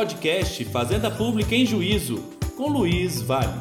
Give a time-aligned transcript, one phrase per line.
[0.00, 2.22] podcast Fazenda Pública em Juízo,
[2.56, 3.52] com Luiz Vale.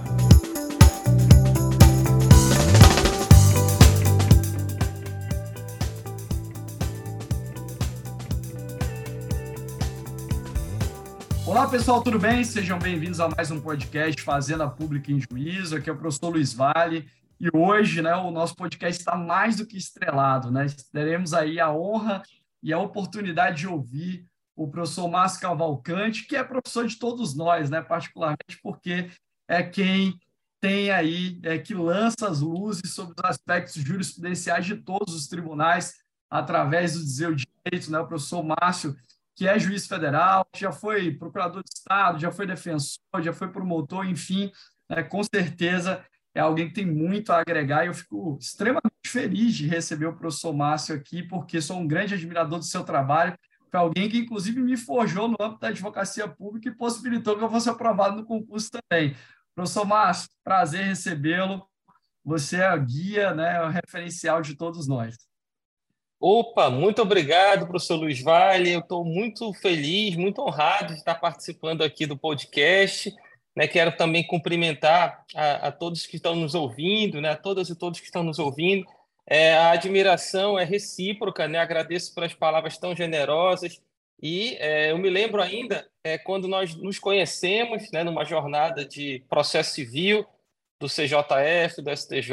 [11.45, 12.41] Olá pessoal, tudo bem?
[12.45, 15.75] Sejam bem-vindos a mais um podcast Fazenda Pública em Juízo.
[15.75, 17.05] Aqui é o professor Luiz Vale
[17.37, 20.67] e hoje, né, o nosso podcast está mais do que estrelado, né?
[20.93, 22.23] Teremos aí a honra
[22.63, 24.28] e a oportunidade de ouvir
[24.59, 27.81] o professor Márcio Cavalcante, que é professor de todos nós, né?
[27.81, 29.09] particularmente porque
[29.47, 30.19] é quem
[30.59, 35.93] tem aí, é, que lança as luzes sobre os aspectos jurisprudenciais de todos os tribunais
[36.29, 37.99] através do dizer o direito, né?
[37.99, 38.97] o professor Márcio,
[39.33, 44.05] que é juiz federal, já foi procurador de Estado, já foi defensor, já foi promotor,
[44.05, 44.51] enfim,
[44.89, 45.03] né?
[45.03, 46.03] com certeza
[46.35, 50.17] é alguém que tem muito a agregar e eu fico extremamente feliz de receber o
[50.17, 53.33] professor Márcio aqui, porque sou um grande admirador do seu trabalho
[53.69, 57.49] foi alguém que, inclusive, me forjou no âmbito da advocacia pública e possibilitou que eu
[57.49, 59.15] fosse aprovado no concurso também.
[59.55, 61.67] Professor Márcio, prazer recebê-lo.
[62.23, 65.15] Você é o guia, né, o referencial de todos nós.
[66.19, 68.73] Opa, muito obrigado, professor Luiz Vale.
[68.73, 73.13] Eu estou muito feliz, muito honrado de estar participando aqui do podcast.
[73.55, 77.75] Né, quero também cumprimentar a, a todos que estão nos ouvindo, né, a todas e
[77.75, 78.85] todos que estão nos ouvindo.
[79.31, 81.59] É, a admiração é recíproca, né?
[81.59, 83.79] Agradeço pelas palavras tão generosas.
[84.21, 89.23] E é, eu me lembro ainda é, quando nós nos conhecemos, né, numa jornada de
[89.29, 90.25] processo civil
[90.79, 92.31] do CJF, do STJ,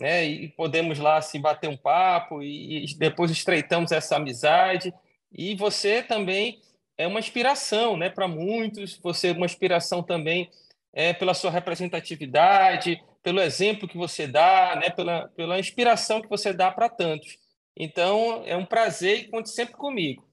[0.00, 4.92] né, e podemos lá assim bater um papo e, e depois estreitamos essa amizade.
[5.30, 6.60] E você também
[6.98, 8.98] é uma inspiração, né, para muitos.
[8.98, 10.50] Você é uma inspiração também
[10.92, 16.52] é, pela sua representatividade, pelo exemplo que você dá, né, pela, pela inspiração que você
[16.52, 17.38] dá para tantos.
[17.76, 20.28] Então, é um prazer e conte sempre comigo.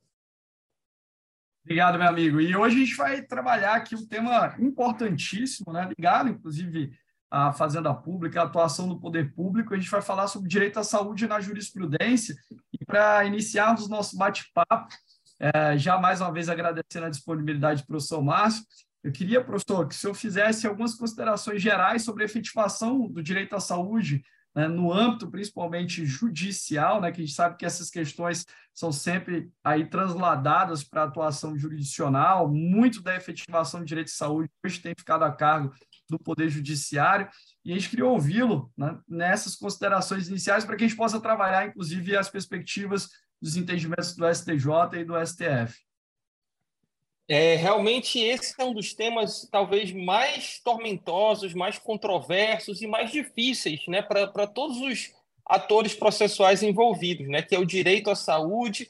[1.64, 2.42] Obrigado, meu amigo.
[2.42, 6.92] E hoje a gente vai trabalhar aqui um tema importantíssimo, né, ligado, inclusive,
[7.30, 9.74] à Fazenda Pública, a atuação do poder público.
[9.74, 12.36] A gente vai falar sobre direito à saúde na jurisprudência.
[12.74, 14.88] E para iniciarmos o nosso bate-papo,
[15.40, 18.66] é, já mais uma vez agradecendo a disponibilidade do professor Márcio,
[19.04, 23.56] eu queria, professor, que o senhor fizesse algumas considerações gerais sobre a efetivação do direito
[23.56, 24.24] à saúde
[24.56, 29.52] né, no âmbito, principalmente judicial, né, que a gente sabe que essas questões são sempre
[29.64, 34.94] aí transladadas para a atuação jurisdicional, muito da efetivação do direito de saúde hoje tem
[34.98, 35.74] ficado a cargo
[36.10, 37.30] do Poder Judiciário,
[37.64, 41.68] e a gente queria ouvi-lo né, nessas considerações iniciais para que a gente possa trabalhar,
[41.68, 43.08] inclusive, as perspectivas
[43.42, 45.89] dos entendimentos do STJ e do STF.
[47.32, 53.86] É, realmente esse é um dos temas talvez mais tormentosos, mais controversos e mais difíceis
[53.88, 55.14] né, para todos os
[55.46, 58.90] atores processuais envolvidos, né, que é o direito à saúde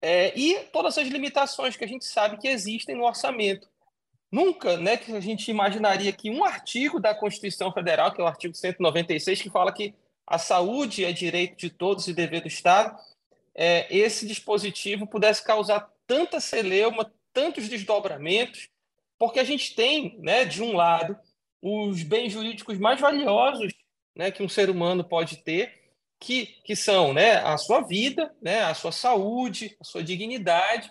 [0.00, 3.68] é, e todas as limitações que a gente sabe que existem no orçamento.
[4.32, 8.26] Nunca né, que a gente imaginaria que um artigo da Constituição Federal, que é o
[8.26, 9.94] artigo 196, que fala que
[10.26, 12.98] a saúde é direito de todos e dever do Estado,
[13.54, 18.70] é, esse dispositivo pudesse causar tanta celeuma, tantos desdobramentos,
[19.18, 21.14] porque a gente tem, né, de um lado,
[21.60, 23.74] os bens jurídicos mais valiosos
[24.16, 25.70] né, que um ser humano pode ter,
[26.18, 30.90] que, que são né, a sua vida, né, a sua saúde, a sua dignidade,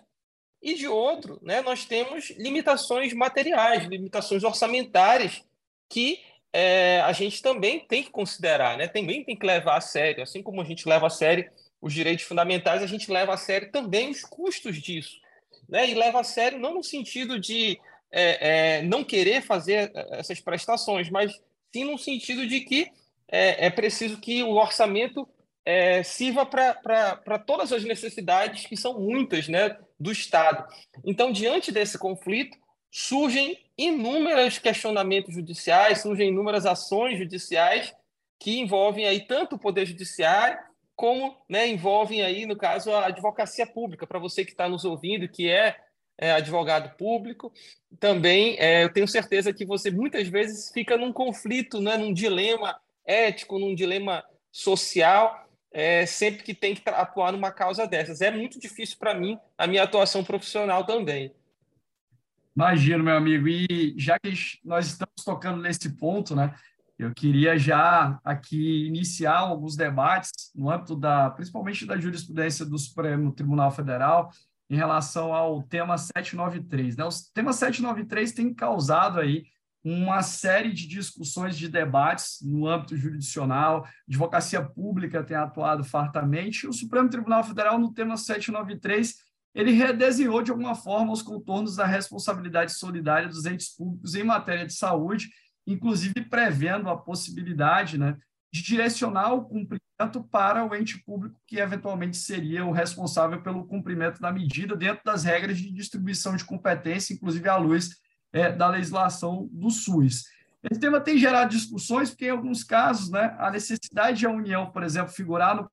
[0.62, 5.44] e de outro, né, nós temos limitações materiais, limitações orçamentárias
[5.90, 6.20] que
[6.54, 10.44] é, a gente também tem que considerar, né, também tem que levar a sério, assim
[10.44, 11.50] como a gente leva a sério
[11.82, 15.25] os direitos fundamentais, a gente leva a sério também os custos disso
[15.68, 15.90] né?
[15.90, 17.80] e leva a sério não no sentido de
[18.12, 21.31] é, é, não querer fazer é, essas prestações, mas
[21.74, 22.92] sim no sentido de que
[23.28, 25.28] é, é preciso que o orçamento
[25.66, 30.66] é, sirva para todas as necessidades, que são muitas, né, do Estado.
[31.03, 32.56] Então, diante desse conflito,
[32.92, 37.94] surgem inúmeros questionamentos judiciais, surgem inúmeras ações judiciais
[38.40, 40.58] que envolvem aí tanto o Poder Judiciário
[40.96, 44.08] como né, envolvem aí, no caso, a advocacia pública.
[44.08, 45.78] Para você que está nos ouvindo, que é,
[46.18, 47.52] é advogado público,
[48.00, 52.80] também é, eu tenho certeza que você muitas vezes fica num conflito, né, num dilema
[53.06, 58.22] ético, num dilema social, é, sempre que tem que atuar numa causa dessas.
[58.22, 61.34] É muito difícil para mim a minha atuação profissional também.
[62.56, 63.50] Imagino, meu amigo.
[63.50, 64.34] E já que
[64.64, 66.56] nós estamos tocando nesse ponto, né?
[66.97, 73.34] Eu queria já aqui iniciar alguns debates no âmbito da, principalmente da jurisprudência do Supremo
[73.34, 74.32] Tribunal Federal
[74.70, 76.96] em relação ao tema 793.
[76.96, 77.03] Né?
[77.03, 79.44] O tema 793 tem causado aí
[79.84, 86.74] uma série de discussões, de debates no âmbito jurisdicional, advocacia pública tem atuado fartamente, o
[86.74, 89.14] Supremo Tribunal Federal no tema 793
[89.53, 94.66] ele redesenhou de alguma forma os contornos da responsabilidade solidária dos entes públicos em matéria
[94.66, 95.30] de saúde,
[95.66, 98.17] inclusive prevendo a possibilidade né,
[98.52, 104.20] de direcionar o cumprimento para o ente público que eventualmente seria o responsável pelo cumprimento
[104.20, 107.97] da medida dentro das regras de distribuição de competência, inclusive à luz
[108.32, 110.23] é, da legislação do SUS.
[110.70, 114.72] Esse tema tem gerado discussões, porque em alguns casos, né, a necessidade de a União,
[114.72, 115.70] por exemplo, figurar no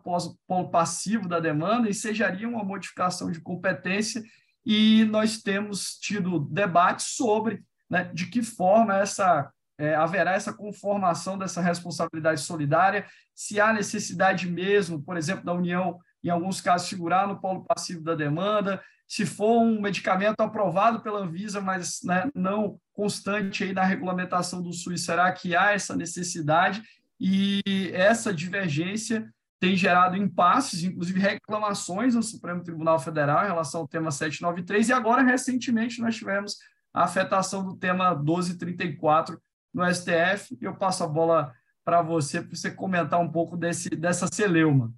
[0.47, 4.23] polo passivo da demanda ensejaria uma modificação de competência,
[4.65, 11.39] e nós temos tido debates sobre né, de que forma essa é, haverá essa conformação
[11.39, 17.27] dessa responsabilidade solidária, se há necessidade mesmo, por exemplo, da União, em alguns casos, figurar
[17.27, 22.79] no polo passivo da demanda, se for um medicamento aprovado pela Anvisa, mas né, não
[22.95, 26.83] constante aí na regulamentação do SUS, será que há essa necessidade?
[27.21, 27.61] E
[27.93, 29.31] essa divergência
[29.61, 34.93] tem gerado impasses, inclusive reclamações no Supremo Tribunal Federal em relação ao tema 793, e
[34.93, 36.57] agora, recentemente, nós tivemos
[36.93, 39.41] a afetação do tema 1234
[39.73, 40.57] no STF.
[40.61, 41.55] Eu passo a bola
[41.85, 44.93] para você, para você comentar um pouco desse, dessa celeuma.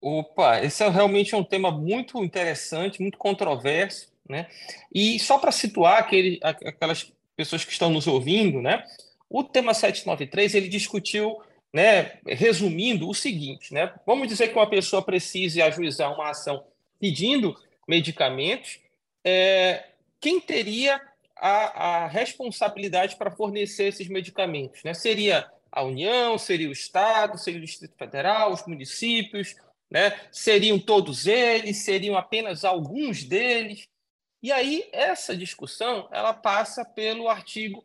[0.00, 4.46] Opa, esse é realmente um tema muito interessante, muito controverso, né?
[4.94, 8.84] E só para situar aquele, aquelas pessoas que estão nos ouvindo, né?
[9.28, 11.38] O tema 793 ele discutiu,
[11.72, 12.18] né?
[12.26, 13.92] Resumindo o seguinte, né?
[14.06, 16.64] Vamos dizer que uma pessoa precise ajuizar uma ação
[16.98, 17.56] pedindo
[17.86, 18.78] medicamentos,
[19.24, 19.84] é,
[20.20, 21.00] quem teria
[21.40, 24.92] a, a responsabilidade para fornecer esses medicamentos, né?
[24.92, 29.56] Seria a União, seria o Estado, seria o Distrito Federal, os municípios,
[29.90, 30.20] né?
[30.30, 31.78] Seriam todos eles?
[31.78, 33.88] Seriam apenas alguns deles?
[34.42, 37.82] E aí essa discussão ela passa pelo artigo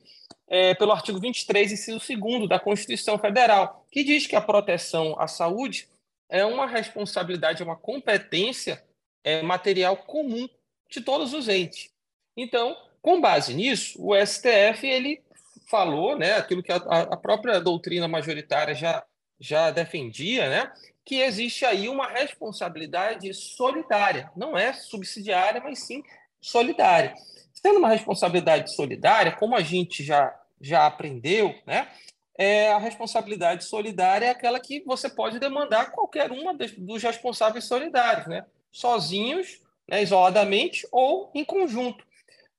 [0.48, 5.28] é, pelo artigo 23, inciso 2 da Constituição Federal, que diz que a proteção à
[5.28, 5.90] saúde
[6.30, 8.84] é uma responsabilidade, é uma competência
[9.24, 10.48] é, material comum
[10.90, 11.90] de todos os entes.
[12.38, 15.22] Então, com base nisso, o STF ele
[15.69, 19.04] falou, né, aquilo que a, a própria doutrina majoritária já,
[19.40, 20.72] já defendia, né,
[21.06, 26.02] que existe aí uma responsabilidade solidária, não é subsidiária, mas sim
[26.42, 27.13] solidária.
[27.54, 31.88] Sendo uma responsabilidade solidária, como a gente já, já aprendeu, né?
[32.36, 38.25] É, a responsabilidade solidária é aquela que você pode demandar qualquer uma dos responsáveis solidários,
[38.25, 38.46] né?
[38.72, 42.04] sozinhos, né, isoladamente ou em conjunto.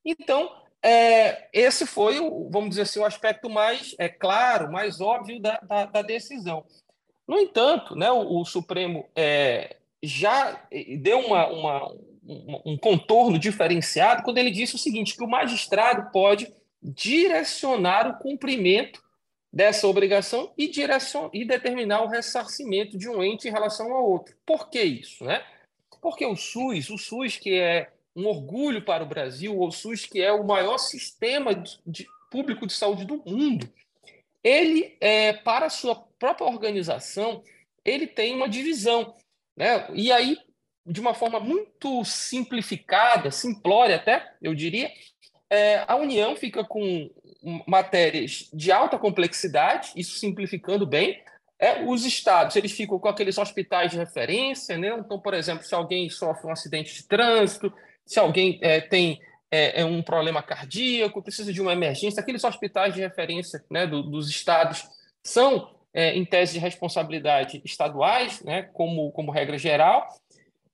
[0.07, 0.49] Então,
[0.81, 5.59] é, esse foi, o, vamos dizer assim, o aspecto mais é, claro, mais óbvio da,
[5.59, 6.63] da, da decisão.
[7.27, 10.65] No entanto, né, o, o Supremo é, já
[11.01, 11.95] deu uma, uma,
[12.65, 19.03] um contorno diferenciado quando ele disse o seguinte: que o magistrado pode direcionar o cumprimento
[19.51, 24.35] dessa obrigação e, direcion, e determinar o ressarcimento de um ente em relação ao outro.
[24.45, 25.25] Por que isso?
[25.25, 25.43] Né?
[26.01, 30.19] Porque o SUS, o SUS que é um orgulho para o Brasil, o SUS que
[30.19, 33.71] é o maior sistema de, de público de saúde do mundo,
[34.43, 37.43] ele, é, para a sua própria organização,
[37.85, 39.13] ele tem uma divisão.
[39.55, 39.87] Né?
[39.93, 40.37] E aí,
[40.85, 44.91] de uma forma muito simplificada, simplória até, eu diria,
[45.49, 47.09] é, a União fica com
[47.67, 51.21] matérias de alta complexidade, isso simplificando bem.
[51.59, 54.89] É, os estados eles ficam com aqueles hospitais de referência, né?
[54.89, 57.73] Então, por exemplo, se alguém sofre um acidente de trânsito,
[58.07, 59.19] se alguém é, tem
[59.51, 64.01] é, é, um problema cardíaco, precisa de uma emergência, aqueles hospitais de referência né, do,
[64.01, 64.83] dos estados
[65.21, 70.07] são, é, em tese de responsabilidade, estaduais, né, como, como regra geral,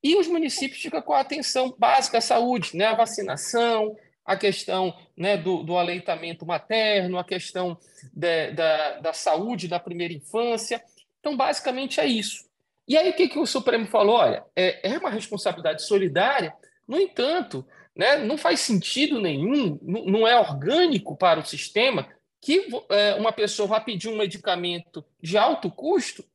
[0.03, 4.93] e os municípios ficam com a atenção básica à saúde, né, a vacinação, a questão
[5.17, 7.77] né, do, do aleitamento materno, a questão
[8.13, 10.81] de, da, da saúde da primeira infância.
[11.19, 12.45] Então, basicamente é isso.
[12.87, 14.17] E aí, o que, que o Supremo falou?
[14.17, 16.53] Olha, é, é uma responsabilidade solidária,
[16.87, 18.17] no entanto, né?
[18.17, 22.07] Não faz sentido nenhum, não é orgânico para o sistema
[22.41, 26.25] que é, uma pessoa vá pedir um medicamento de alto custo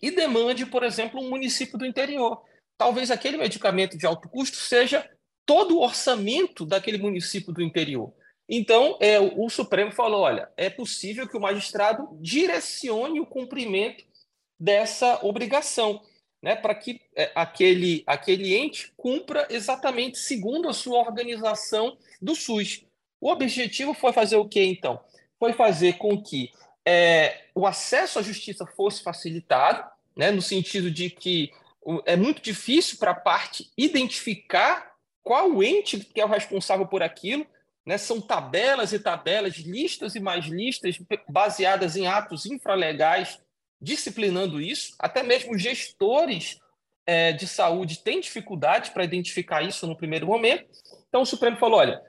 [0.00, 2.42] e demande, por exemplo, um município do interior.
[2.76, 5.08] Talvez aquele medicamento de alto custo seja
[5.46, 8.12] todo o orçamento daquele município do interior.
[8.46, 14.04] Então, é, o Supremo falou: olha, é possível que o magistrado direcione o cumprimento
[14.60, 16.02] dessa obrigação
[16.42, 22.84] né, para que é, aquele, aquele ente cumpra exatamente segundo a sua organização do SUS.
[23.20, 25.00] O objetivo foi fazer o que, então?
[25.38, 26.52] Foi fazer com que
[26.86, 29.84] é, o acesso à justiça fosse facilitado,
[30.16, 31.50] né, no sentido de que
[32.04, 34.92] é muito difícil para a parte identificar
[35.22, 37.46] qual ente que é o responsável por aquilo.
[37.84, 43.40] Né, são tabelas e tabelas, listas e mais listas, baseadas em atos infralegais
[43.80, 46.58] disciplinando isso, até mesmo gestores
[47.06, 50.68] é, de saúde tem dificuldade para identificar isso no primeiro momento.
[51.08, 52.02] Então, o Supremo falou: olha,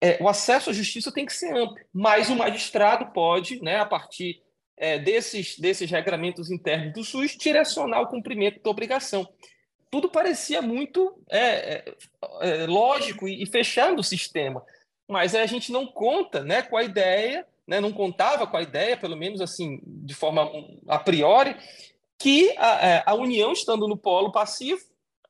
[0.00, 3.86] é, o acesso à justiça tem que ser amplo, mas o magistrado pode, né, a
[3.86, 4.42] partir
[4.76, 9.26] é, desses, desses regramentos internos do SUS, direcionar o cumprimento da obrigação.
[9.90, 11.84] Tudo parecia muito é, é,
[12.40, 14.64] é lógico e, e fechando o sistema,
[15.08, 18.96] mas a gente não conta né, com a ideia, né, não contava com a ideia,
[18.96, 20.50] pelo menos assim, de forma
[20.88, 21.56] a priori,
[22.18, 24.80] que a, é, a União estando no polo passivo,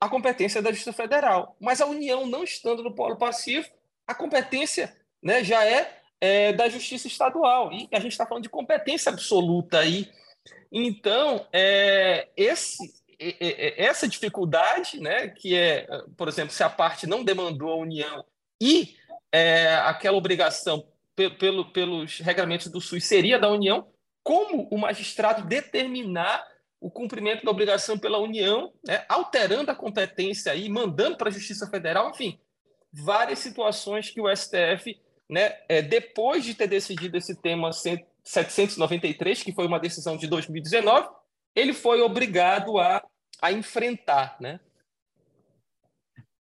[0.00, 1.56] a competência é da Justiça Federal.
[1.60, 3.66] Mas a União não estando no polo passivo,
[4.06, 7.72] a competência né, já é, é, da Justiça Estadual.
[7.72, 10.08] E a gente está falando de competência absoluta aí.
[10.70, 12.76] Então, é, esse,
[13.78, 15.86] essa dificuldade, né, que é,
[16.16, 18.24] por exemplo, se a parte não demandou a União
[18.60, 18.96] e
[19.32, 23.88] é, aquela obrigação pelo, pelos regramentos do SUS seria da União,
[24.22, 26.44] como o magistrado determinar
[26.80, 31.68] o cumprimento da obrigação pela União, né, alterando a competência aí, mandando para a Justiça
[31.70, 32.38] Federal, enfim,
[32.92, 39.54] várias situações que o STF, né, é, depois de ter decidido esse tema 793, que
[39.54, 41.08] foi uma decisão de 2019,
[41.54, 43.02] ele foi obrigado a,
[43.40, 44.60] a enfrentar, né?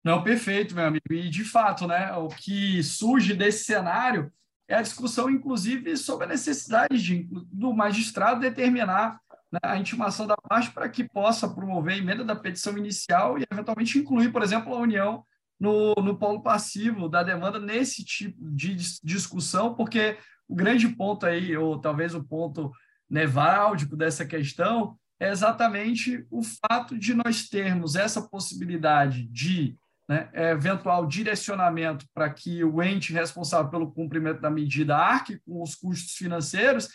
[0.05, 1.05] Não, perfeito, meu amigo.
[1.11, 4.33] E, de fato, né, o que surge desse cenário
[4.69, 9.19] é a discussão, inclusive, sobre a necessidade de, do magistrado determinar
[9.51, 13.47] né, a intimação da parte para que possa promover a emenda da petição inicial e,
[13.51, 15.25] eventualmente, incluir, por exemplo, a União
[15.59, 21.57] no, no polo passivo da demanda nesse tipo de discussão, porque o grande ponto aí,
[21.57, 22.71] ou talvez o ponto
[23.09, 29.77] nevrálgico dessa questão, é exatamente o fato de nós termos essa possibilidade de
[30.09, 35.75] né, eventual direcionamento para que o ente responsável pelo cumprimento da medida arque com os
[35.75, 36.89] custos financeiros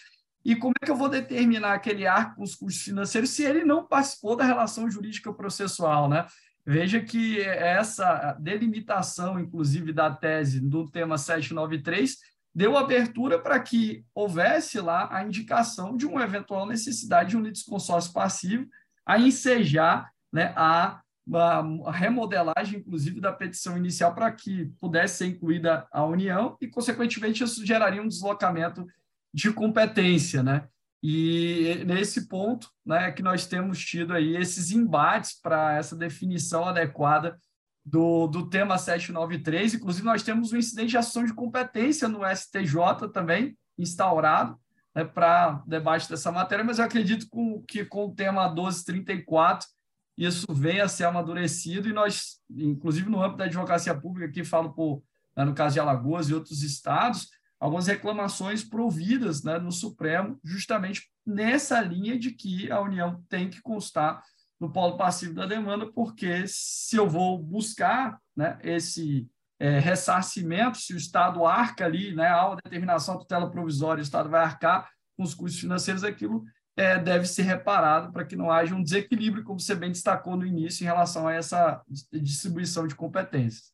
[0.43, 3.63] e como é que eu vou determinar aquele arco com os custos financeiros se ele
[3.63, 6.25] não participou da relação jurídica processual, né?
[6.65, 12.17] Veja que essa delimitação, inclusive, da tese do tema 793
[12.55, 18.13] deu abertura para que houvesse lá a indicação de uma eventual necessidade de um litisconsórcio
[18.13, 18.67] passivo
[19.05, 21.01] a ensejar né, a,
[21.31, 27.43] a, remodelagem, inclusive, da petição inicial para que pudesse ser incluída a União e, consequentemente,
[27.43, 28.85] isso geraria um deslocamento
[29.33, 30.67] de competência, né?
[31.01, 37.37] E nesse ponto, né, que nós temos tido aí esses embates para essa definição adequada
[37.85, 39.73] do, do tema 793.
[39.73, 44.57] Inclusive, nós temos um incidente de ação de competência no STJ também instaurado
[44.95, 49.67] né, para debate dessa matéria, mas eu acredito com, que com o tema 1234
[50.17, 54.73] isso venha a ser amadurecido e nós, inclusive no âmbito da advocacia pública, aqui falo
[54.73, 55.03] por,
[55.35, 57.29] né, no caso de Alagoas e outros estados,
[57.59, 63.61] algumas reclamações providas né, no Supremo, justamente nessa linha de que a União tem que
[63.61, 64.21] constar
[64.59, 69.27] no polo passivo da demanda, porque se eu vou buscar né, esse
[69.59, 74.29] é, ressarcimento, se o Estado arca ali, né, há uma determinação tutela provisória, o Estado
[74.29, 76.43] vai arcar com os custos financeiros, aquilo
[76.75, 80.45] é, deve ser reparado para que não haja um desequilíbrio, como você bem destacou no
[80.45, 83.71] início, em relação a essa distribuição de competências.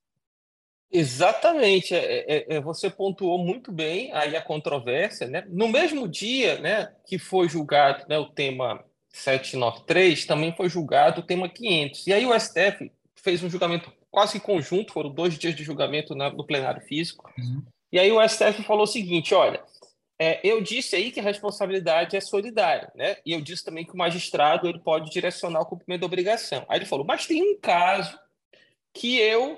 [0.92, 5.46] Exatamente, é, é, é, você pontuou muito bem aí a controvérsia, né?
[5.48, 11.24] No mesmo dia, né, que foi julgado né, o tema 793, também foi julgado o
[11.24, 12.08] tema 500.
[12.08, 16.32] E aí o STF fez um julgamento quase conjunto, foram dois dias de julgamento na,
[16.32, 17.32] no plenário físico.
[17.38, 17.62] Uhum.
[17.92, 19.62] E aí o STF falou o seguinte, olha,
[20.22, 23.16] é, eu disse aí que a responsabilidade é solidária, né?
[23.26, 26.66] E eu disse também que o magistrado ele pode direcionar o cumprimento da obrigação.
[26.68, 28.20] Aí ele falou, mas tem um caso
[28.94, 29.58] que eu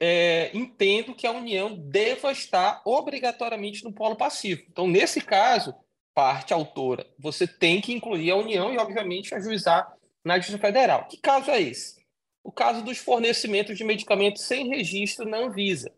[0.00, 4.62] é, entendo que a União deva estar obrigatoriamente no polo passivo.
[4.68, 5.72] Então, nesse caso,
[6.12, 9.92] parte autora, você tem que incluir a União e, obviamente, ajuizar
[10.24, 11.06] na Justiça Federal.
[11.06, 12.00] Que caso é esse?
[12.42, 15.92] O caso dos fornecimentos de medicamentos sem registro na Anvisa.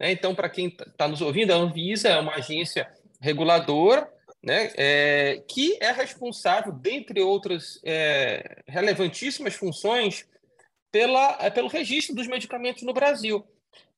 [0.00, 0.10] Né?
[0.10, 2.90] Então, para quem está tá nos ouvindo, a Anvisa é uma agência
[3.24, 4.12] reguladora
[4.42, 10.26] né, é, que é responsável, dentre outras é, relevantíssimas funções,
[10.92, 13.42] pela, é, pelo registro dos medicamentos no Brasil.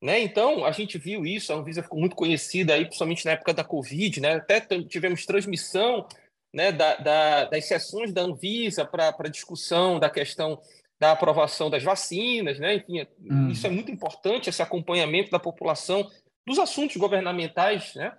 [0.00, 0.20] Né?
[0.20, 3.64] Então, a gente viu isso, a Anvisa ficou muito conhecida, aí, principalmente na época da
[3.64, 4.34] Covid, né?
[4.34, 6.06] até tivemos transmissão
[6.54, 10.60] né, da, da, das sessões da Anvisa para discussão da questão
[10.98, 12.76] da aprovação das vacinas, né?
[12.76, 13.50] Enfim, hum.
[13.50, 16.10] isso é muito importante, esse acompanhamento da população
[16.46, 18.16] dos assuntos governamentais, né?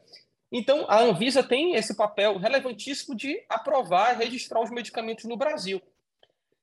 [0.51, 5.82] Então, a Anvisa tem esse papel relevantíssimo de aprovar e registrar os medicamentos no Brasil.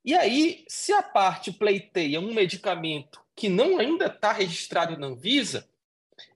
[0.05, 5.69] E aí, se a parte pleiteia um medicamento que não ainda está registrado na Anvisa,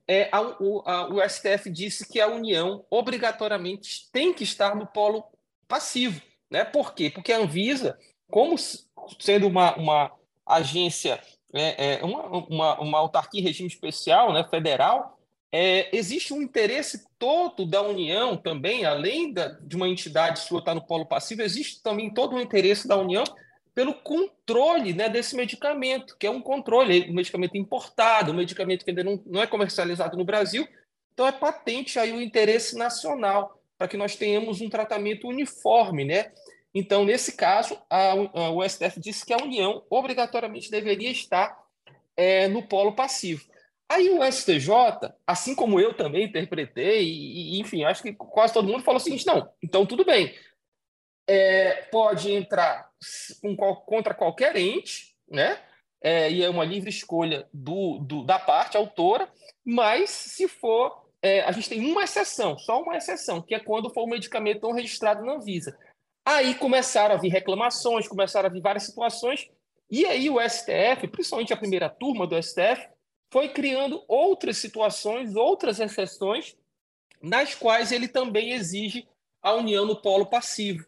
[0.07, 4.87] é, a, o, a, o STF disse que a União obrigatoriamente tem que estar no
[4.87, 5.25] polo
[5.67, 6.21] passivo.
[6.50, 6.64] Né?
[6.64, 7.11] Por quê?
[7.11, 7.99] Porque a Anvisa,
[8.31, 8.57] como,
[9.21, 10.12] sendo uma, uma
[10.47, 15.17] agência, é, é, uma, uma, uma autarquia em regime especial, né, federal,
[15.50, 20.75] é, existe um interesse todo da União também, além da, de uma entidade sua estar
[20.75, 23.25] no polo passivo, existe também todo um interesse da União
[23.75, 28.90] pelo controle né, desse medicamento, que é um controle, um medicamento importado, um medicamento que
[28.90, 30.67] ainda não, não é comercializado no Brasil.
[31.14, 36.33] Então, é patente aí o interesse nacional para que nós tenhamos um tratamento uniforme, né?
[36.75, 41.57] Então, nesse caso, a, a, o STF disse que a União obrigatoriamente deveria estar
[42.17, 43.45] é, no polo passivo.
[43.90, 44.71] Aí o STJ,
[45.26, 49.02] assim como eu também interpretei, e, e, enfim, acho que quase todo mundo falou o
[49.02, 50.35] seguinte: não, então tudo bem,
[51.26, 52.90] é, pode entrar
[53.40, 55.59] com, contra qualquer ente, né?
[56.00, 59.28] É, e é uma livre escolha do, do, da parte autora,
[59.64, 63.92] mas se for, é, a gente tem uma exceção, só uma exceção, que é quando
[63.92, 65.76] for um medicamento não registrado na Anvisa.
[66.25, 69.49] Aí começaram a vir reclamações, começaram a vir várias situações,
[69.90, 72.87] e aí o STF, principalmente a primeira turma do STF,
[73.30, 76.56] foi criando outras situações, outras exceções,
[77.23, 79.06] nas quais ele também exige
[79.42, 80.87] a união no polo passivo.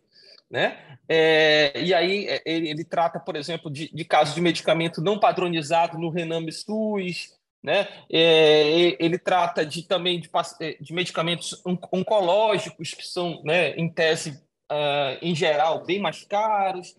[0.51, 0.99] Né?
[1.09, 5.19] É, e aí é, ele, ele, trata, por exemplo, de, de casos de medicamento não
[5.19, 7.89] padronizado no Rename SUS, né?
[8.11, 10.31] É, ele trata de, também de,
[10.61, 14.31] é, de medicamentos oncológicos, que são, né, em tese,
[14.71, 16.97] uh, em geral, bem mais caros.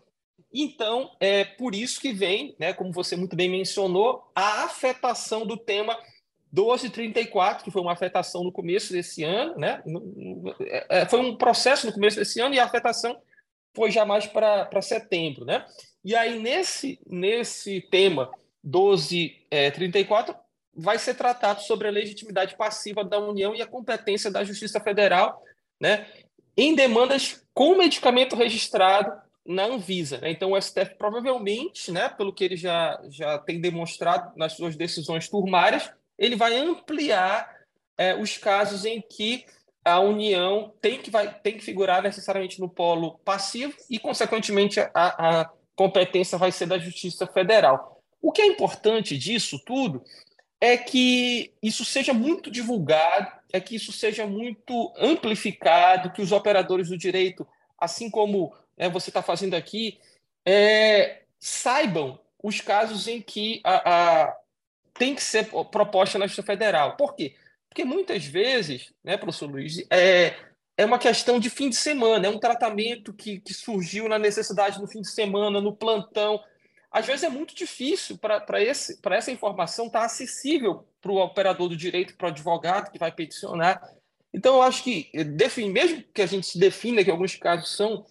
[0.53, 5.55] Então, é por isso que vem, né, como você muito bem mencionou, a afetação do
[5.55, 5.97] tema
[6.51, 9.81] 1234, que foi uma afetação no começo desse ano, né?
[10.59, 13.17] É, é, foi um processo no começo desse ano e a afetação
[13.73, 15.65] foi já mais para setembro, né?
[16.03, 18.29] E aí, nesse, nesse tema
[18.61, 20.35] 1234,
[20.73, 25.41] vai ser tratado sobre a legitimidade passiva da União e a competência da Justiça Federal,
[25.79, 26.05] né?
[26.57, 29.11] Em demandas com medicamento registrado
[29.45, 30.19] na Anvisa.
[30.19, 30.31] Né?
[30.31, 35.27] Então, o STF provavelmente, né, pelo que ele já, já tem demonstrado nas suas decisões
[35.27, 37.49] turmárias, ele vai ampliar
[37.97, 39.45] é, os casos em que
[39.83, 44.89] a União tem que, vai, tem que figurar necessariamente no polo passivo e, consequentemente, a,
[44.93, 47.99] a competência vai ser da Justiça Federal.
[48.21, 50.03] O que é importante disso tudo
[50.59, 56.89] é que isso seja muito divulgado, é que isso seja muito amplificado, que os operadores
[56.89, 57.47] do direito,
[57.79, 59.99] assim como é, você está fazendo aqui,
[60.43, 64.37] é, saibam os casos em que a, a,
[64.95, 66.97] tem que ser proposta na Justiça Federal.
[66.97, 67.35] Por quê?
[67.69, 70.33] Porque muitas vezes, né, professor Luiz, é,
[70.75, 74.81] é uma questão de fim de semana, é um tratamento que, que surgiu na necessidade
[74.81, 76.43] no fim de semana, no plantão.
[76.91, 81.77] Às vezes é muito difícil para essa informação estar tá acessível para o operador do
[81.77, 83.79] direito, para o advogado que vai peticionar.
[84.33, 85.11] Então, eu acho que,
[85.71, 88.05] mesmo que a gente se defina que alguns casos são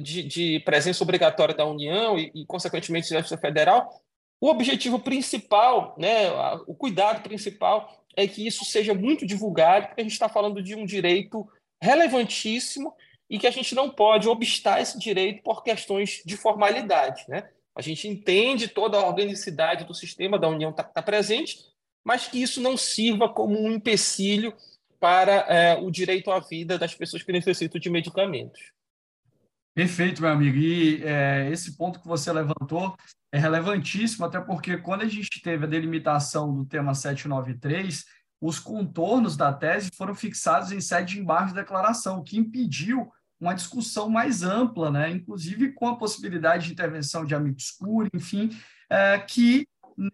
[0.00, 4.02] de, de presença obrigatória da União e, e, consequentemente, da Justiça Federal,
[4.40, 6.30] o objetivo principal, né,
[6.66, 10.74] o cuidado principal é que isso seja muito divulgado, porque a gente está falando de
[10.74, 11.48] um direito
[11.82, 12.94] relevantíssimo
[13.28, 17.24] e que a gente não pode obstar esse direito por questões de formalidade.
[17.28, 17.48] Né?
[17.74, 21.58] A gente entende toda a organicidade do sistema da União está tá presente,
[22.04, 24.54] mas que isso não sirva como um empecilho
[25.00, 28.75] para é, o direito à vida das pessoas que necessitam de medicamentos.
[29.76, 30.56] Perfeito, meu amigo.
[30.56, 32.96] E é, esse ponto que você levantou
[33.30, 38.06] é relevantíssimo, até porque quando a gente teve a delimitação do tema 793,
[38.40, 43.12] os contornos da tese foram fixados em sede de embargo de declaração, o que impediu
[43.38, 45.10] uma discussão mais ampla, né?
[45.10, 48.58] inclusive com a possibilidade de intervenção de amicus curiae, enfim,
[48.88, 49.68] é, que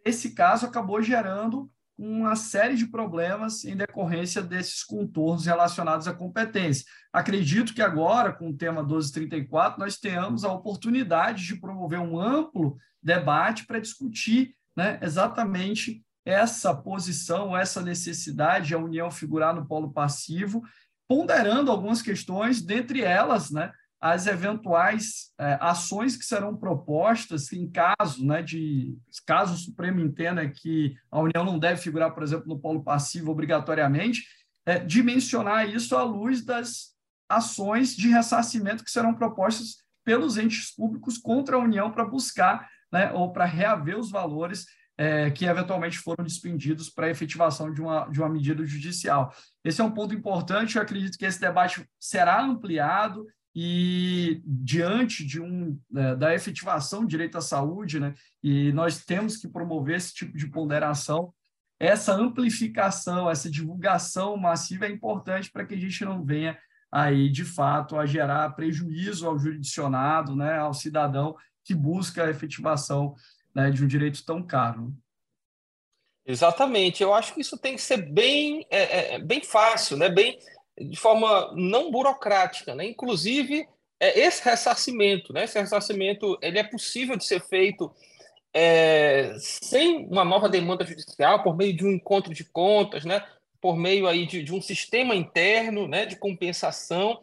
[0.05, 6.85] nesse caso acabou gerando uma série de problemas em decorrência desses contornos relacionados à competência.
[7.12, 12.76] Acredito que agora, com o tema 1234, nós tenhamos a oportunidade de promover um amplo
[13.02, 19.92] debate para discutir né, exatamente essa posição, essa necessidade de a União figurar no polo
[19.92, 20.62] passivo,
[21.09, 23.72] ponderando algumas questões, dentre elas, né,
[24.03, 30.49] as eventuais é, ações que serão propostas em caso né, de caso o Supremo entenda
[30.51, 34.25] que a União não deve figurar, por exemplo, no polo passivo obrigatoriamente,
[34.67, 36.97] é, dimensionar isso à luz das
[37.29, 43.12] ações de ressarcimento que serão propostas pelos entes públicos contra a União para buscar né,
[43.12, 44.67] ou para reaver os valores
[44.99, 49.33] é, que eventualmente foram despendidos para a efetivação de uma, de uma medida judicial.
[49.65, 55.41] Esse é um ponto importante, eu acredito que esse debate será ampliado e diante de
[55.41, 60.15] um é, da efetivação do direito à saúde, né, e nós temos que promover esse
[60.15, 61.33] tipo de ponderação,
[61.79, 66.59] essa amplificação, essa divulgação massiva é importante para que a gente não venha
[66.91, 73.15] aí de fato a gerar prejuízo ao jurisdicionado, né, ao cidadão que busca a efetivação
[73.55, 74.95] né, de um direito tão caro.
[76.25, 77.03] Exatamente.
[77.03, 80.09] Eu acho que isso tem que ser bem, é, é, bem fácil, né?
[80.09, 80.38] bem,
[80.78, 82.74] de forma não burocrática.
[82.74, 82.87] Né?
[82.87, 83.66] Inclusive,
[84.00, 85.44] é, esse ressarcimento, né?
[85.44, 87.90] esse ressarcimento ele é possível de ser feito
[88.54, 93.24] é, sem uma nova demanda judicial, por meio de um encontro de contas, né?
[93.61, 96.06] por meio aí de, de um sistema interno né?
[96.06, 97.20] de compensação.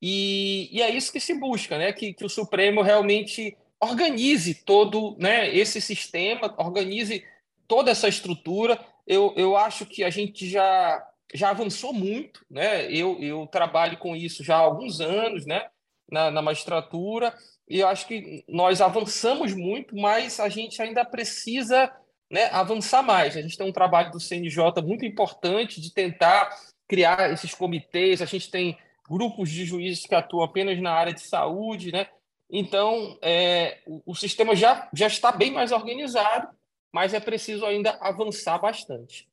[0.00, 1.92] E, e, é isso que se busca, né?
[1.92, 7.24] que, que o Supremo realmente organize todo né, esse sistema, organize
[7.68, 8.78] toda essa estrutura.
[9.06, 12.90] Eu, eu acho que a gente já, já avançou muito, né?
[12.90, 15.66] Eu, eu trabalho com isso já há alguns anos, né?
[16.10, 17.34] Na, na magistratura,
[17.68, 21.92] e eu acho que nós avançamos muito, mas a gente ainda precisa
[22.30, 23.36] né, avançar mais.
[23.36, 26.48] A gente tem um trabalho do CNJ muito importante de tentar
[26.86, 28.22] criar esses comitês.
[28.22, 28.78] A gente tem
[29.10, 32.06] grupos de juízes que atuam apenas na área de saúde, né?
[32.48, 36.48] Então, é, o, o sistema já, já está bem mais organizado
[36.96, 39.28] mas é preciso ainda avançar bastante.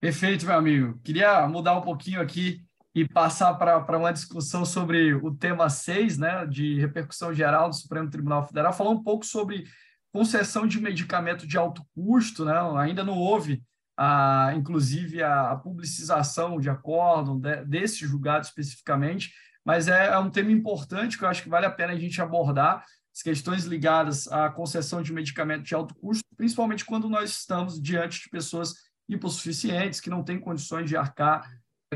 [0.00, 1.00] Perfeito, meu amigo.
[1.02, 2.62] Queria mudar um pouquinho aqui
[2.94, 8.08] e passar para uma discussão sobre o tema 6, né, de repercussão geral do Supremo
[8.08, 9.64] Tribunal Federal, falar um pouco sobre
[10.12, 12.54] concessão de medicamento de alto custo, né?
[12.78, 13.60] Ainda não houve,
[13.96, 19.32] a, inclusive, a, a publicização de acordo de, desse julgado especificamente,
[19.64, 22.22] mas é, é um tema importante que eu acho que vale a pena a gente
[22.22, 27.82] abordar, as questões ligadas à concessão de medicamento de alto custo, principalmente quando nós estamos
[27.82, 31.50] diante de pessoas hipossuficientes que não têm condições de arcar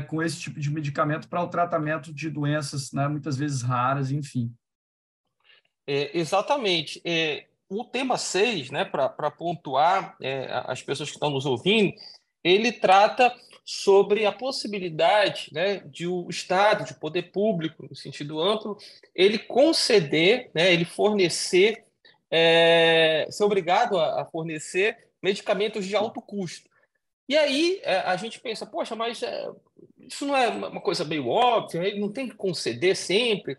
[0.07, 4.51] com esse tipo de medicamento para o tratamento de doenças, né, muitas vezes raras, enfim.
[5.87, 7.01] É, exatamente.
[7.05, 11.93] É, o tema 6, né, para pontuar é, as pessoas que estão nos ouvindo,
[12.43, 13.33] ele trata
[13.65, 18.77] sobre a possibilidade né, de o Estado, de poder público, no sentido amplo,
[19.15, 21.85] ele conceder, né, ele fornecer,
[22.29, 26.69] é, ser obrigado a, a, fornecer medicamentos de alto custo.
[27.27, 29.49] E aí é, a gente pensa, poxa, mas é,
[29.99, 33.57] isso não é uma coisa meio óbvia, ele não tem que conceder sempre.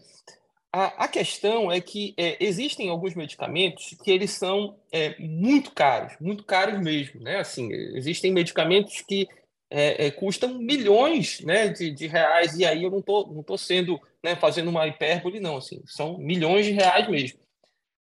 [0.72, 6.14] A, a questão é que é, existem alguns medicamentos que eles são é, muito caros,
[6.20, 7.38] muito caros mesmo, né?
[7.38, 9.28] Assim, existem medicamentos que
[9.70, 13.56] é, é, custam milhões né, de, de, reais, e aí eu não estou não tô
[13.56, 17.38] sendo, né, fazendo uma hipérbole, não, assim, são milhões de reais mesmo.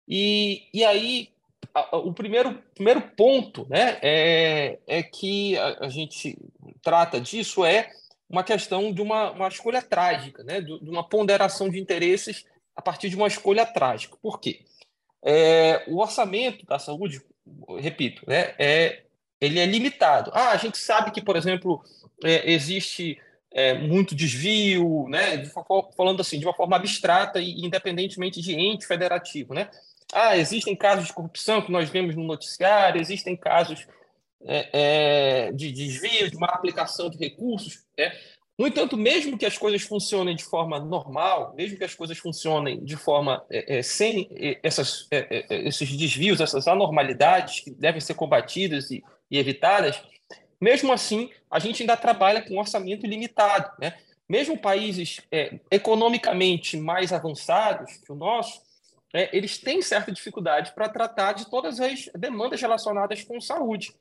[0.08, 1.30] E, e aí,
[1.91, 6.38] o primeiro, primeiro ponto né, é, é que a, a, gente
[6.82, 7.89] trata disso é
[8.29, 12.82] uma questão de uma, uma escolha trágica, né, de, de uma ponderação de interesses a
[12.82, 14.17] partir de uma escolha trágica.
[14.21, 14.62] Por quê?
[15.23, 17.21] É, o orçamento da saúde,
[17.79, 19.03] repito, né, é
[19.41, 20.32] ele é limitado.
[20.34, 21.82] Ah, a gente sabe que, por exemplo,
[22.23, 23.17] é, existe
[23.51, 25.38] é, muito desvio, né?
[25.38, 25.49] De,
[25.95, 29.69] falando assim, de uma forma abstrata e independentemente de ente federativo, né?
[30.13, 33.88] Ah, existem casos de corrupção que nós vemos no noticiário, existem casos
[34.45, 34.69] é,
[35.48, 38.12] é de desvio, de má aplicação de recursos, né?
[38.58, 42.84] No entanto, mesmo que as coisas funcionem de forma normal, mesmo que as coisas funcionem
[42.84, 44.30] de forma é, é, sem
[44.62, 45.08] essas,
[45.50, 50.02] esses desvios, essas anormalidades que devem ser combatidas e e evitadas,
[50.60, 53.72] mesmo assim, a gente ainda trabalha com orçamento limitado.
[53.80, 53.98] Né?
[54.28, 58.62] Mesmo países é, economicamente mais avançados que o nosso,
[59.13, 63.93] é, eles têm certa dificuldade para tratar de todas as demandas relacionadas com saúde.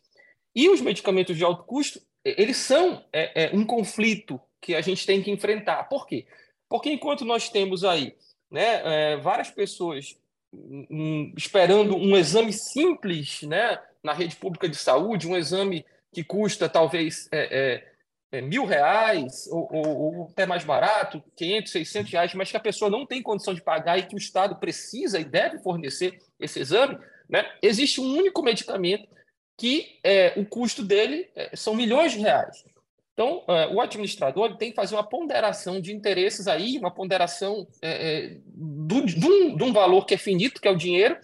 [0.54, 5.06] E os medicamentos de alto custo, eles são é, é, um conflito que a gente
[5.06, 5.84] tem que enfrentar.
[5.84, 6.26] Por quê?
[6.68, 8.14] Porque enquanto nós temos aí
[8.50, 10.18] né, é, várias pessoas
[10.52, 16.68] um, esperando um exame simples, né, na rede pública de saúde, um exame que custa
[16.68, 17.86] talvez é,
[18.30, 22.60] é, mil reais ou, ou, ou, até mais barato, 500, 600 reais, mas que a
[22.60, 26.60] pessoa não tem condição de pagar e que o Estado precisa e deve fornecer esse
[26.60, 27.50] exame, né?
[27.62, 29.08] existe um único medicamento
[29.56, 32.64] que é, o custo dele é, são milhões de reais.
[33.12, 38.26] Então, é, o administrador tem que fazer uma ponderação de interesses aí, uma ponderação é,
[38.26, 41.18] é do, de, um, de um valor que é finito, que é o dinheiro,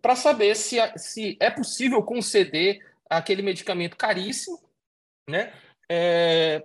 [0.00, 2.78] para saber se, se é possível conceder
[3.10, 4.58] aquele medicamento caríssimo,
[5.28, 5.52] né,
[5.88, 6.62] é,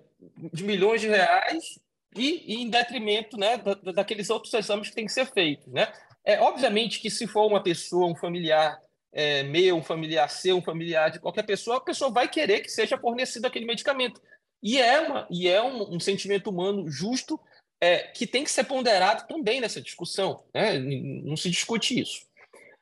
[0.53, 1.79] de milhões de reais,
[2.15, 5.67] e, e em detrimento né, da, daqueles outros exames que têm que ser feitos.
[5.67, 5.91] Né?
[6.23, 8.79] É, obviamente que se for uma pessoa, um familiar
[9.11, 12.69] é, meu, um familiar seu, um familiar de qualquer pessoa, a pessoa vai querer que
[12.69, 14.21] seja fornecido aquele medicamento.
[14.61, 17.39] E é, uma, e é um, um sentimento humano justo
[17.81, 20.43] é, que tem que ser ponderado também nessa discussão.
[20.53, 20.77] Né?
[20.77, 22.27] Não se discute isso.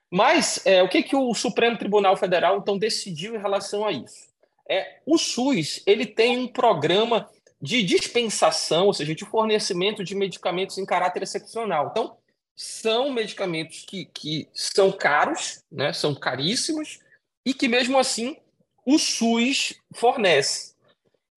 [0.09, 4.26] Mas é, o que, que o Supremo Tribunal Federal então decidiu em relação a isso?
[4.69, 7.29] É, o SUS ele tem um programa
[7.61, 11.89] de dispensação, ou seja, de fornecimento de medicamentos em caráter excepcional.
[11.91, 12.17] Então,
[12.55, 16.99] são medicamentos que, que são caros, né, são caríssimos,
[17.45, 18.37] e que mesmo assim
[18.85, 20.75] o SUS fornece.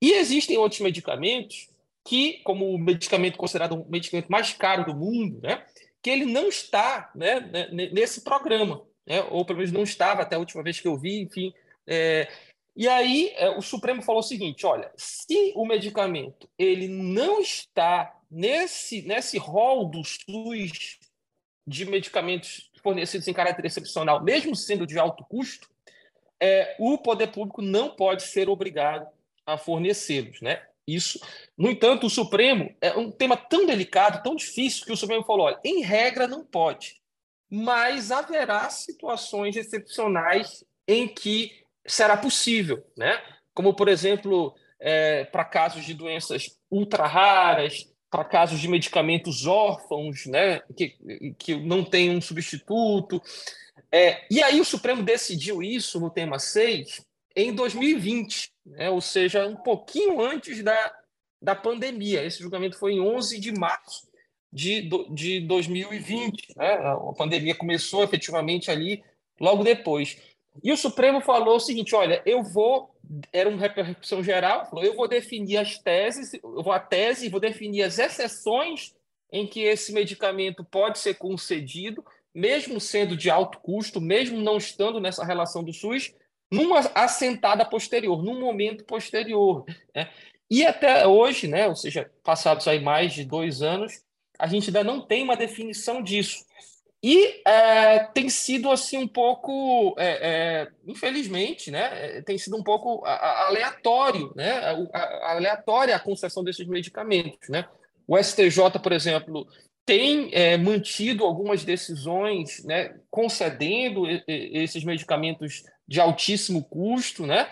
[0.02, 1.68] E existem outros medicamentos
[2.06, 5.64] que, como o medicamento considerado o medicamento mais caro do mundo, né,
[6.02, 10.36] que ele não está né, né nesse programa, né, ou pelo menos não estava até
[10.36, 11.52] a última vez que eu vi, enfim.
[11.86, 12.28] É,
[12.80, 18.18] e aí é, o Supremo falou o seguinte: olha, se o medicamento ele não está
[18.30, 20.98] nesse nesse rol do SUS
[21.66, 25.68] de medicamentos fornecidos em caráter excepcional, mesmo sendo de alto custo,
[26.40, 29.06] é, o poder público não pode ser obrigado
[29.44, 30.66] a fornecê-los, né?
[30.86, 31.20] Isso.
[31.58, 35.44] No entanto, o Supremo é um tema tão delicado, tão difícil, que o Supremo falou:
[35.44, 36.98] olha, em regra não pode,
[37.50, 43.20] mas haverá situações excepcionais em que será possível, né?
[43.54, 50.26] Como, por exemplo, é, para casos de doenças ultra raras, para casos de medicamentos órfãos,
[50.26, 50.96] né, que,
[51.38, 53.22] que não tem um substituto.
[53.92, 57.04] É, e aí o Supremo decidiu isso no tema 6
[57.36, 60.92] em 2020, né, ou seja, um pouquinho antes da,
[61.40, 62.24] da pandemia.
[62.24, 64.08] Esse julgamento foi em 11 de março
[64.52, 66.56] de, de 2020.
[66.56, 66.72] Né?
[66.74, 69.04] A pandemia começou efetivamente ali
[69.40, 70.18] logo depois.
[70.62, 72.94] E o Supremo falou o seguinte: olha, eu vou.
[73.32, 77.40] Era uma repercussão geral, falou, eu vou definir as teses, eu vou a tese, vou
[77.40, 78.94] definir as exceções
[79.32, 85.00] em que esse medicamento pode ser concedido, mesmo sendo de alto custo, mesmo não estando
[85.00, 86.14] nessa relação do SUS,
[86.50, 89.64] numa assentada posterior, num momento posterior.
[89.94, 90.08] Né?
[90.50, 94.02] E até hoje, né, ou seja, passados aí mais de dois anos,
[94.38, 96.44] a gente ainda não tem uma definição disso.
[97.02, 102.62] E é, tem sido assim um pouco, é, é, infelizmente, né, é, tem sido um
[102.62, 104.60] pouco aleatório, né,
[105.22, 107.66] aleatória a concessão desses medicamentos, né.
[108.06, 109.46] O STJ, por exemplo,
[109.86, 117.48] tem é, mantido algumas decisões, né, concedendo esses medicamentos de altíssimo custo, né.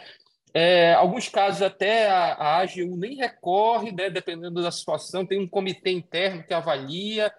[0.52, 5.48] É, alguns casos até a, a AGU nem recorre, né, dependendo da situação, tem um
[5.48, 7.32] comitê interno que avalia,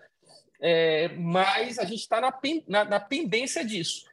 [0.60, 4.06] é, mas a gente está na, na, na, pendência disso.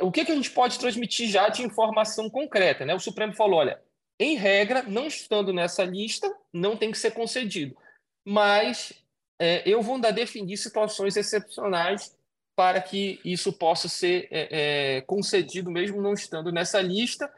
[0.00, 2.84] O que, que a gente pode transmitir já de informação concreta?
[2.84, 2.94] Né?
[2.94, 3.80] O Supremo falou: olha,
[4.18, 7.76] em regra, não estando nessa lista, não tem que ser concedido.
[8.24, 8.92] Mas
[9.38, 12.16] é, eu vou ainda definir situações excepcionais
[12.56, 14.48] para que isso possa ser é,
[14.96, 17.30] é, concedido, mesmo não estando nessa lista.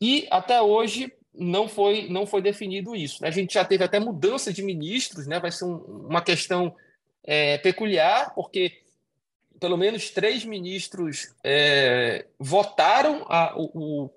[0.00, 3.22] E até hoje não foi, não foi definido isso.
[3.22, 3.28] Né?
[3.28, 5.40] A gente já teve até mudança de ministros, né?
[5.40, 5.76] vai ser um,
[6.06, 6.76] uma questão
[7.24, 8.80] é, peculiar, porque
[9.60, 14.10] pelo menos três ministros é, votaram a, o,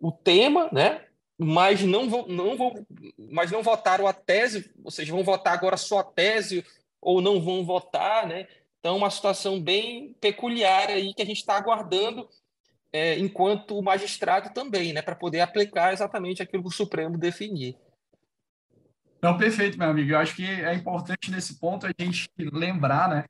[0.00, 1.04] o tema, né?
[1.42, 6.00] mas não vão, não mas não votaram a tese, ou seja, vão votar agora só
[6.00, 6.62] a tese
[7.00, 8.46] ou não vão votar, né?
[8.78, 12.28] Então, uma situação bem peculiar aí que a gente está aguardando
[12.92, 17.74] é, enquanto magistrado também, né, para poder aplicar exatamente aquilo que o Supremo definir.
[19.22, 20.12] Não, perfeito, meu amigo.
[20.12, 23.24] Eu acho que é importante nesse ponto a gente lembrar, né?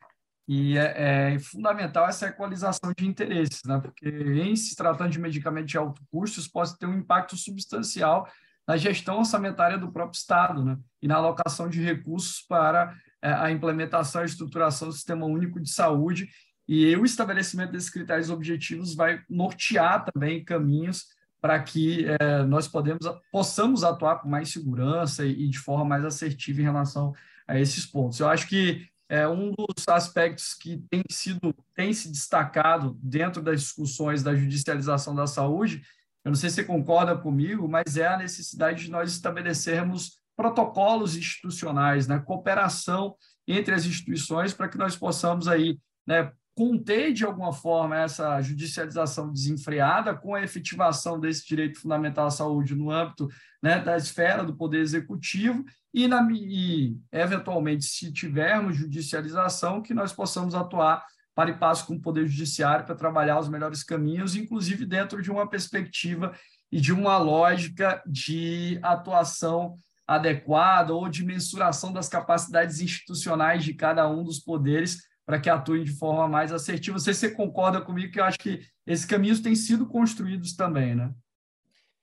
[0.47, 3.81] E é, é, fundamental essa equalização de interesses, né?
[3.81, 8.29] Porque em se tratando de medicamentos de alto custo, isso pode ter um impacto substancial
[8.67, 10.79] na gestão orçamentária do próprio Estado, né?
[11.03, 15.71] E na alocação de recursos para é, a implementação e estruturação do Sistema Único de
[15.71, 16.29] Saúde.
[16.69, 21.07] E o estabelecimento desses critérios objetivos vai nortear também caminhos
[21.41, 23.01] para que é, nós podemos,
[23.33, 27.13] possamos atuar com mais segurança e, e, de forma mais assertiva em relação
[27.49, 28.21] a esses pontos.
[28.21, 33.61] Eu acho que é um dos aspectos que tem sido tem se destacado dentro das
[33.63, 35.83] discussões da judicialização da saúde.
[36.25, 41.17] Eu não sei se você concorda comigo, mas é a necessidade de nós estabelecermos protocolos
[41.17, 47.55] institucionais, né, cooperação entre as instituições para que nós possamos aí né, conter, de alguma
[47.55, 53.29] forma, essa judicialização desenfreada com a efetivação desse direito fundamental à saúde no âmbito
[53.63, 60.13] né, da esfera do Poder Executivo e, na, e, eventualmente, se tivermos judicialização, que nós
[60.13, 61.03] possamos atuar
[61.35, 65.31] para e passo com o Poder Judiciário para trabalhar os melhores caminhos, inclusive dentro de
[65.31, 66.35] uma perspectiva
[66.71, 74.07] e de uma lógica de atuação adequada ou de mensuração das capacidades institucionais de cada
[74.11, 76.99] um dos poderes para que atuem de forma mais assertiva.
[76.99, 81.13] Você, você concorda comigo que eu acho que esses caminhos têm sido construídos também, né?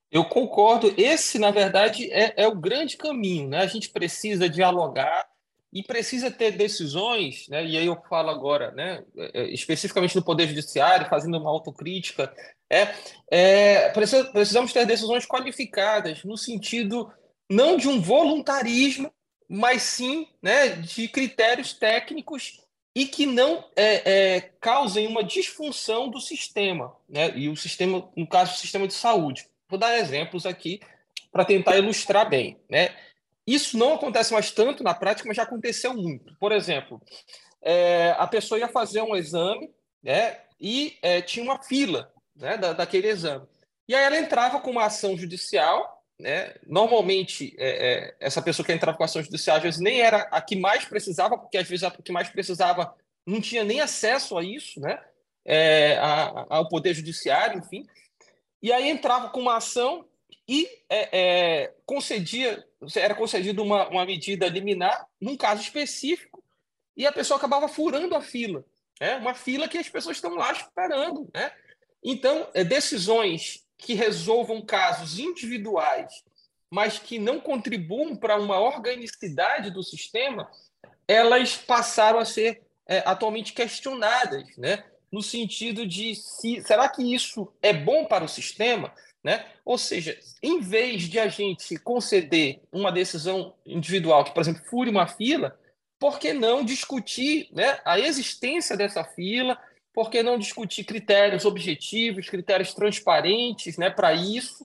[0.10, 0.94] Eu concordo.
[0.98, 3.50] Esse, na verdade, é, é o grande caminho.
[3.50, 3.58] Né?
[3.58, 5.28] A gente precisa dialogar
[5.74, 7.66] e precisa ter decisões, né?
[7.66, 9.04] e aí eu falo agora, né?
[9.18, 12.34] É, é, especificamente no Poder Judiciário, fazendo uma autocrítica,
[12.70, 12.88] é,
[13.30, 17.12] é, precisamos ter decisões qualificadas, no sentido
[17.50, 19.12] não de um voluntarismo,
[19.50, 22.66] mas sim né, de critérios técnicos
[22.98, 27.32] e que não é, é, causem uma disfunção do sistema, né?
[27.38, 29.48] E o sistema, no caso, o sistema de saúde.
[29.70, 30.80] Vou dar exemplos aqui
[31.32, 32.96] para tentar ilustrar bem, né?
[33.46, 36.36] Isso não acontece mais tanto na prática, mas já aconteceu muito.
[36.40, 37.00] Por exemplo,
[37.62, 39.70] é, a pessoa ia fazer um exame,
[40.02, 40.40] né?
[40.60, 42.58] E é, tinha uma fila, né?
[42.58, 43.46] Da, daquele exame.
[43.88, 46.56] E aí ela entrava com uma ação judicial né?
[46.65, 50.41] Normalmente, é, é, essa pessoa que entrava com ação judicial, às vezes, nem era a
[50.41, 52.93] que mais precisava, porque às vezes a que mais precisava
[53.25, 54.99] não tinha nem acesso a isso, né?
[55.45, 57.86] É, a, ao Poder Judiciário, enfim.
[58.62, 60.06] E aí entrava com uma ação
[60.47, 66.43] e é, é, concedia, era concedida uma, uma medida liminar num caso específico
[66.95, 68.65] e a pessoa acabava furando a fila.
[68.99, 69.15] Né?
[69.17, 71.30] Uma fila que as pessoas estão lá esperando.
[71.34, 71.51] Né?
[72.03, 76.24] Então, é, decisões que resolvam casos individuais,
[76.70, 80.50] mas que não contribuam para uma organicidade do sistema,
[81.08, 84.84] elas passaram a ser é, atualmente questionadas, né?
[85.12, 88.94] no sentido de se, será que isso é bom para o sistema?
[89.24, 89.46] Né?
[89.63, 94.90] Ou seja, em vez de a gente conceder uma decisão individual que, por exemplo, fure
[94.90, 95.58] uma fila,
[96.00, 99.60] por que não discutir né, a existência dessa fila,
[99.98, 104.64] por que não discutir critérios objetivos, critérios transparentes né, para isso?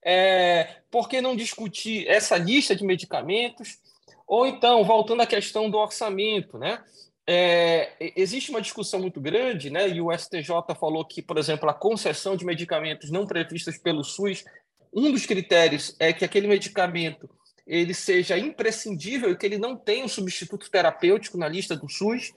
[0.00, 3.76] É, por que não discutir essa lista de medicamentos?
[4.24, 6.80] Ou então, voltando à questão do orçamento, né?
[7.26, 9.88] É, existe uma discussão muito grande, né?
[9.88, 10.46] E o STJ
[10.78, 14.44] falou que, por exemplo, a concessão de medicamentos não previstos pelo SUS,
[14.94, 17.28] um dos critérios é que aquele medicamento
[17.66, 22.32] ele seja imprescindível e que ele não tenha um substituto terapêutico na lista do SUS.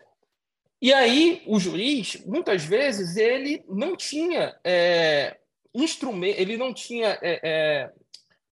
[0.81, 5.37] E aí, o juiz, muitas vezes, ele não tinha é,
[5.75, 7.91] instrumento, ele não tinha é, é,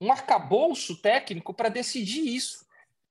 [0.00, 2.66] um arcabouço técnico para decidir isso.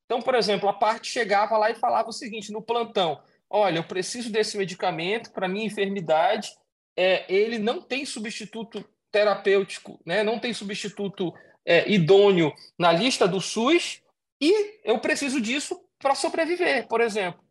[0.05, 3.83] Então, por exemplo, a parte chegava lá e falava o seguinte no plantão: olha, eu
[3.83, 6.49] preciso desse medicamento para minha enfermidade,
[6.97, 10.23] é, ele não tem substituto terapêutico, né?
[10.23, 11.33] não tem substituto
[11.65, 14.01] é, idôneo na lista do SUS,
[14.41, 17.44] e eu preciso disso para sobreviver, por exemplo.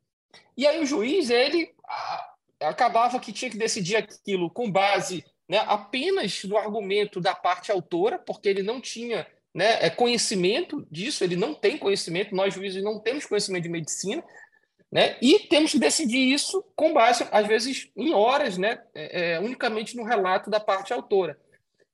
[0.56, 1.74] E aí o juiz, ele
[2.60, 8.18] acabava que tinha que decidir aquilo com base né, apenas no argumento da parte autora,
[8.18, 12.98] porque ele não tinha né, é conhecimento disso, ele não tem conhecimento, nós juízes não
[12.98, 14.24] temos conhecimento de medicina,
[14.90, 19.40] né, e temos que decidir isso com base, às vezes, em horas, né, é, é
[19.40, 21.38] unicamente no relato da parte autora.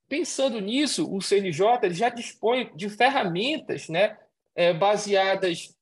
[0.08, 4.16] Pensando nisso, o CNJ já dispõe de ferramentas né,
[4.54, 5.74] é, baseadas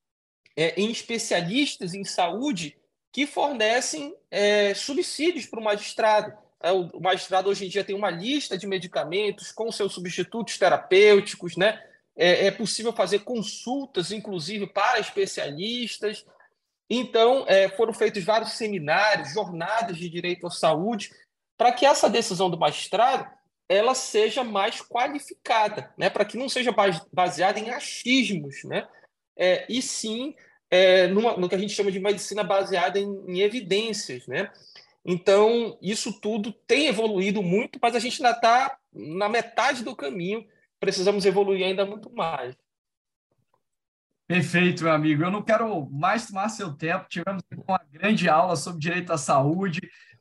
[0.58, 2.76] é, em especialistas em saúde
[3.12, 6.36] que fornecem é, subsídios para o magistrado.
[6.60, 11.56] É, o magistrado hoje em dia tem uma lista de medicamentos com seus substitutos terapêuticos,
[11.56, 11.80] né?
[12.16, 16.26] É, é possível fazer consultas, inclusive, para especialistas.
[16.90, 21.12] Então, é, foram feitos vários seminários, jornadas de direito à saúde,
[21.56, 23.30] para que essa decisão do magistrado
[23.68, 26.10] ela seja mais qualificada, né?
[26.10, 26.74] para que não seja
[27.12, 28.88] baseada em achismos, né?
[29.36, 30.34] É, e sim
[30.70, 34.50] é, numa, no que a gente chama de medicina baseada em, em, evidências, né?
[35.04, 40.46] Então, isso tudo tem evoluído muito, mas a gente ainda está na metade do caminho,
[40.78, 42.54] precisamos evoluir ainda muito mais.
[44.26, 45.22] Perfeito, meu amigo.
[45.22, 47.08] Eu não quero mais tomar seu tempo.
[47.08, 49.80] Tivemos uma grande aula sobre direito à saúde,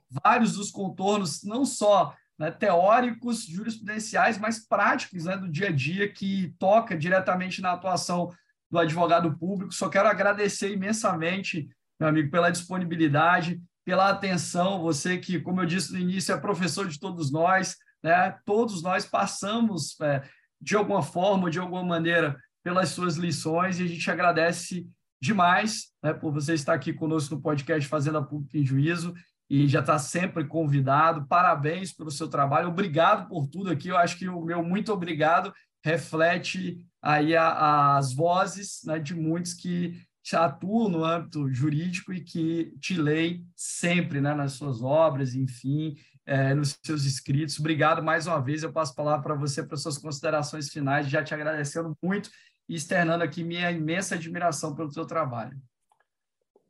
[0.09, 6.09] vários dos contornos, não só né, teóricos, jurisprudenciais, mas práticos né, do dia a dia,
[6.09, 8.31] que toca diretamente na atuação
[8.69, 9.73] do advogado público.
[9.73, 11.67] Só quero agradecer imensamente,
[11.99, 14.81] meu amigo, pela disponibilidade, pela atenção.
[14.81, 18.37] Você que, como eu disse no início, é professor de todos nós, né?
[18.45, 20.23] Todos nós passamos é,
[20.61, 24.85] de alguma forma, de alguma maneira, pelas suas lições e a gente agradece
[25.21, 29.13] demais né, por você estar aqui conosco no podcast Fazenda Pública em Juízo
[29.49, 31.25] e já está sempre convidado.
[31.27, 33.87] Parabéns pelo seu trabalho, obrigado por tudo aqui.
[33.87, 35.53] Eu acho que o meu muito obrigado
[35.83, 40.01] reflete aí a, as vozes né, de muitos que
[40.33, 46.53] atuam no âmbito jurídico e que te leem sempre né, nas suas obras, enfim, é,
[46.53, 47.57] nos seus escritos.
[47.61, 48.61] Obrigado mais uma vez.
[48.61, 52.29] Eu passo a palavra para você para suas considerações finais, já te agradecendo muito
[52.67, 55.57] e externando aqui minha imensa admiração pelo seu trabalho.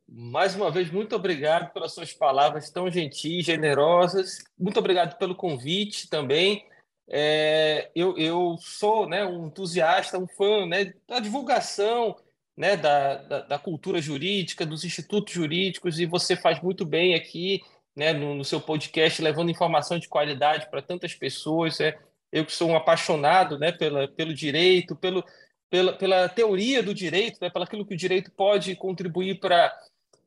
[0.08, 4.38] Mais uma vez, muito obrigado pelas suas palavras tão gentis, generosas.
[4.56, 6.64] Muito obrigado pelo convite também.
[7.10, 12.14] É, eu, eu sou né, um entusiasta, um fã né, da divulgação
[12.56, 17.62] né, da, da, da, cultura jurídica, dos institutos jurídicos, e você faz muito bem aqui
[17.96, 21.80] né, no, no seu podcast, levando informação de qualidade para tantas pessoas.
[21.80, 21.96] É,
[22.32, 25.24] eu que sou um apaixonado né, pela, pelo direito, pelo,
[25.70, 29.72] pela, pela teoria do direito, né, pelo aquilo que o direito pode contribuir para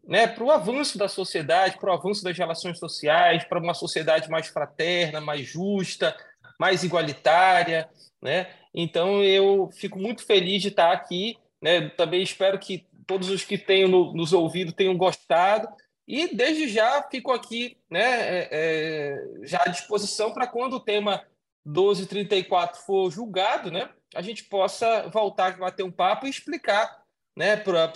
[0.07, 4.29] né, para o avanço da sociedade, para o avanço das relações sociais, para uma sociedade
[4.31, 6.15] mais fraterna, mais justa,
[6.61, 7.89] mais igualitária,
[8.21, 8.47] né?
[8.71, 11.89] Então eu fico muito feliz de estar aqui, né?
[11.89, 15.67] Também espero que todos os que tenham nos ouvido tenham gostado
[16.07, 21.25] e desde já fico aqui, né, é, é, já à disposição para quando o tema
[21.65, 27.01] 1234 for julgado, né, a gente possa voltar a bater um papo e explicar
[27.35, 27.91] né, para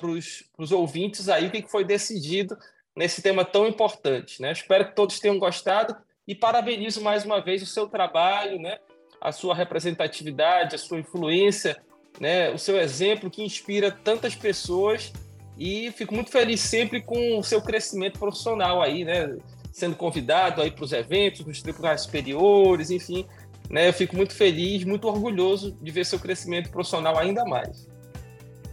[0.57, 2.57] os ouvintes aí o que foi decidido
[2.95, 4.41] nesse tema tão importante.
[4.41, 4.51] Né?
[4.51, 5.95] Espero que todos tenham gostado
[6.27, 8.77] e parabenizo mais uma vez o seu trabalho, né,
[9.21, 11.81] a sua representatividade, a sua influência,
[12.19, 15.11] né, o seu exemplo que inspira tantas pessoas.
[15.57, 19.37] E fico muito feliz sempre com o seu crescimento profissional aí, né,
[19.71, 23.25] sendo convidado aí para os eventos, nos tribunais superiores, enfim,
[23.69, 27.87] né, eu fico muito feliz, muito orgulhoso de ver seu crescimento profissional ainda mais.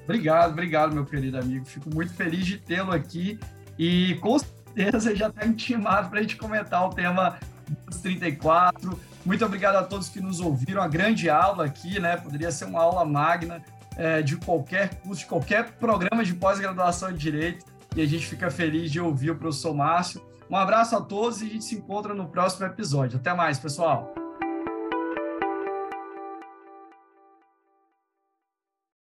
[0.05, 1.65] Obrigado, obrigado, meu querido amigo.
[1.65, 3.39] Fico muito feliz de tê-lo aqui.
[3.79, 4.37] E com
[4.75, 7.39] certeza já está intimado para a gente comentar o tema
[7.87, 8.99] dos 34.
[9.25, 10.83] Muito obrigado a todos que nos ouviram.
[10.83, 12.16] A grande aula aqui, né?
[12.16, 13.62] Poderia ser uma aula magna
[13.97, 17.64] é, de qualquer curso, de qualquer programa de pós-graduação de Direito.
[17.95, 20.25] E a gente fica feliz de ouvir o professor Márcio.
[20.51, 23.18] Um abraço a todos e a gente se encontra no próximo episódio.
[23.18, 24.22] Até mais, pessoal!